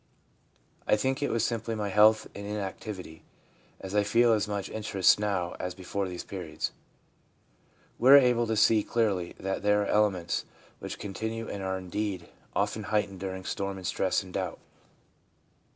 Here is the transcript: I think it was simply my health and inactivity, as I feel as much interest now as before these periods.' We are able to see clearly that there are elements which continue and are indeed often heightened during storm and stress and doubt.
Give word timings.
I 0.87 0.95
think 0.95 1.21
it 1.21 1.29
was 1.29 1.45
simply 1.45 1.75
my 1.75 1.89
health 1.89 2.25
and 2.33 2.43
inactivity, 2.47 3.21
as 3.79 3.93
I 3.93 4.01
feel 4.01 4.33
as 4.33 4.47
much 4.47 4.67
interest 4.67 5.19
now 5.19 5.55
as 5.59 5.75
before 5.75 6.07
these 6.07 6.23
periods.' 6.23 6.71
We 7.99 8.09
are 8.09 8.17
able 8.17 8.47
to 8.47 8.57
see 8.57 8.81
clearly 8.81 9.35
that 9.39 9.61
there 9.61 9.83
are 9.83 9.85
elements 9.85 10.43
which 10.79 10.97
continue 10.97 11.47
and 11.47 11.61
are 11.61 11.77
indeed 11.77 12.29
often 12.55 12.85
heightened 12.85 13.19
during 13.19 13.45
storm 13.45 13.77
and 13.77 13.85
stress 13.85 14.23
and 14.23 14.33
doubt. 14.33 14.57